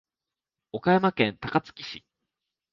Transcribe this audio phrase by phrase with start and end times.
[0.71, 2.03] 岡山県高梁市